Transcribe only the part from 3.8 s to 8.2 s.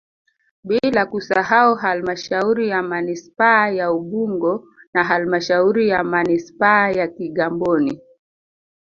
Ubungo na halmashauri ya manispaa ya Kigamboni